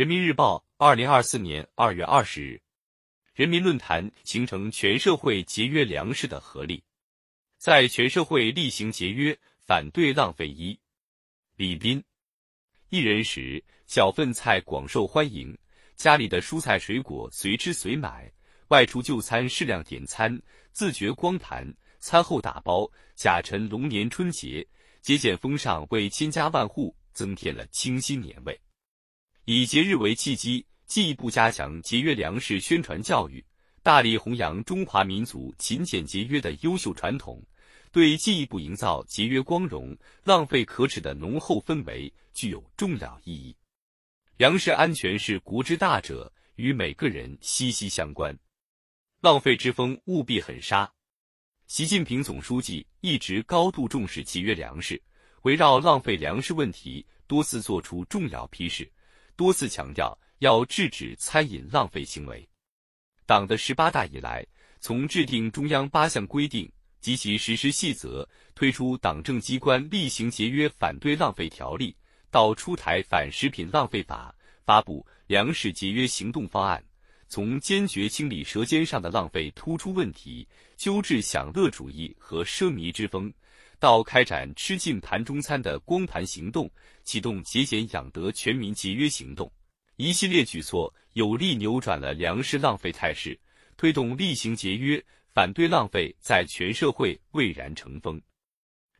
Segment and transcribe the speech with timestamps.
[0.00, 2.58] 人民日报，二零二四年二月二十日，
[3.34, 6.82] 人民论坛形成全社会节约粮食的合力，
[7.58, 10.48] 在全社会厉行节约，反对浪费。
[10.48, 10.80] 一，
[11.54, 12.02] 李斌，
[12.88, 15.54] 一人食，小份菜广受欢迎，
[15.96, 18.32] 家里的蔬菜水果随吃随买，
[18.68, 20.40] 外出就餐适量点餐，
[20.72, 22.90] 自觉光盘，餐后打包。
[23.16, 24.66] 甲辰龙年春节，
[25.02, 28.58] 节俭风尚为千家万户增添了清新年味。
[29.52, 33.44] 以节日为契机，进一步加强节约粮食宣传教育，
[33.82, 37.44] 大力弘扬中华民族勤俭节约的优秀传统，
[37.90, 43.52] 对进一步营造节约光荣、浪费可耻的浓厚氛围具有重要意义。
[44.36, 48.32] 粮食安全是国之大者，与每个人息息相关。
[49.20, 50.88] 浪费之风务必狠刹。
[51.66, 55.02] 习近平总书记一直高度重视节约粮食，
[55.42, 58.88] 围绕浪费粮食问题多次作出重要批示。
[59.40, 62.46] 多次强调要制止餐饮浪费行为。
[63.24, 64.46] 党的十八大以来，
[64.80, 71.96] 从制定中央八项规定及其实施细则，推出党政机关厉行节约反对浪费条例，
[72.30, 74.34] 到出台反食品浪费法，
[74.66, 76.84] 发布粮食节约行动方案，
[77.30, 80.44] 从坚决清理舌尖上的浪费突出问题，
[80.76, 83.32] 纠治享乐主义和奢靡之风。
[83.78, 86.68] 到开展吃尽盘中餐的光盘行动，
[87.04, 89.50] 启动节俭养德全民节约行动，
[89.94, 93.38] 一系列举措有力扭转了粮食浪费态势，
[93.76, 95.00] 推动厉行节约、
[95.32, 98.20] 反对浪费在全社会蔚然成风。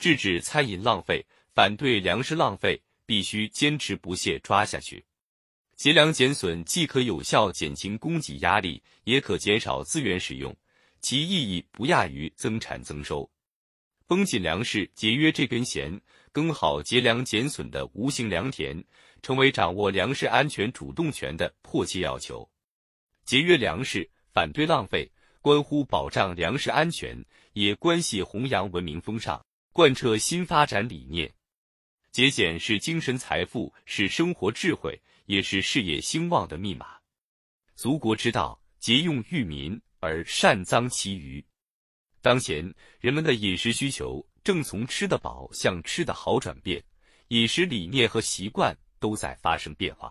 [0.00, 5.04] 制止餐饮浪费、反对粮食浪费，必须坚持不懈抓下去。
[5.76, 10.56] 节粮减损既可有效减轻供给压力，也可减少资源使用，
[11.02, 13.30] 其意义不亚于增产增收。
[14.06, 16.00] 绷紧粮食节约这根弦，
[16.32, 18.82] 耕好节粮减损的无形良田，
[19.20, 22.48] 成为掌握粮食安全主动权的迫切要求。
[23.26, 25.10] 节约粮食，反对浪费，
[25.42, 29.44] 关乎保障粮食安全，也关系弘扬文明风尚，
[29.74, 31.30] 贯彻新发展理念。
[32.16, 36.96] 节俭是精神财富，是生活智慧，也是事业兴旺的密码。
[37.74, 41.44] 足国之道，节用裕民而善臧其余。
[42.22, 46.82] 当前人们的饮食需求正从吃得饱向吃得好转变，
[47.28, 50.10] 饮食理念和习惯都在发生变化。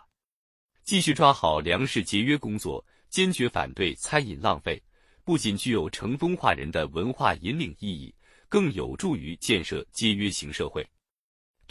[0.83, 4.79] 继续抓好粮食节约工作，坚决反对餐饮浪费，
[5.23, 8.13] 不仅具有乘风化人的文化引领意义，
[8.47, 10.87] 更有助于建设节约型社会。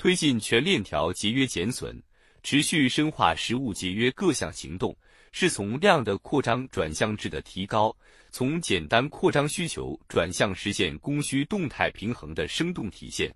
[0.05, 1.99] 推进全链条节约减损，
[2.43, 4.95] 持续深化食物节约各项行动。
[5.33, 7.97] 是从量的扩张转向质的提高，
[8.31, 13.35] 从简单扩张需求转向实现供需动态平衡的生动体现，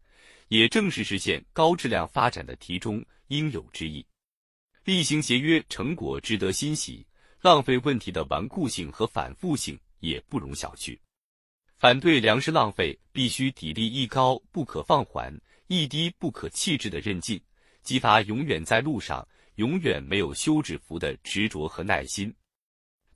[0.49, 4.05] 也正是实现高质量发展的题中应有之义。
[4.85, 7.03] 厉行节约成果值得欣喜，
[7.41, 10.99] 浪费问题的顽固性和反复性也不容小觑。
[11.79, 15.35] 反对粮食浪费，必须砥砺一高不可放缓，
[15.69, 17.41] 一滴不可弃置的韧劲，
[17.83, 19.27] 激发永远在路上。
[19.59, 22.33] 永远没有休止符的执着和耐心。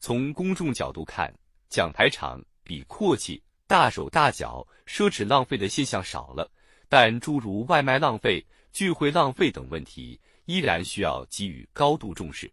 [0.01, 1.33] 从公众角度看，
[1.69, 6.51] 讲排场、比阔气、大手大脚、奢侈浪费的现象少了，
[6.89, 12.53] 但诸如外卖浪费、聚会浪费等问题依然需要给予高度重视。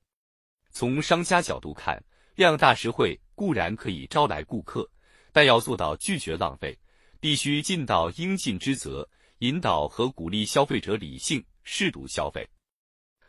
[0.69, 1.99] 从商家角度看，
[2.35, 4.87] 量大实惠固然可以招来顾客，
[5.31, 6.77] 但要做到拒绝浪费，
[7.19, 12.47] 必须尽到应尽之责，引导和鼓励消费者理性适度消费。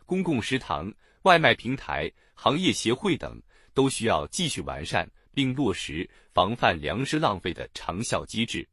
[0.07, 3.41] 公共食堂、外卖平台、行业协会等
[3.75, 8.69] 都需要继续完善并落实防范粮食浪费的长效机制。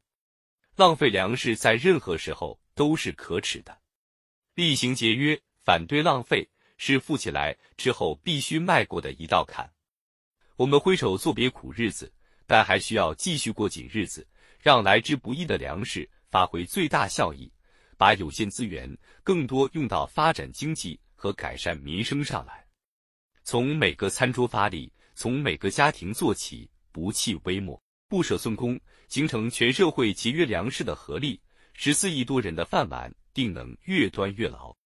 [0.74, 3.76] 浪费粮食在任何时候都是可耻的。
[4.54, 9.72] 厉行节约，反对浪费，是富起来之后必须迈过的一道坎。
[10.56, 12.12] 我们挥手作别苦日子，
[12.46, 14.26] 但还需要继续过紧日子，
[14.60, 17.52] 让来之不易的粮食发挥最大效益，
[17.96, 20.98] 把有限资源更多用到发展经济。
[21.20, 22.64] 和改善民生上来，
[23.42, 28.78] 从每个餐桌发力，从每个家庭做起，不弃微末，不舍寸功，
[29.08, 31.40] 形成全社会节约粮食的合力，
[31.72, 34.72] 十四亿多人的饭碗定能越端越牢。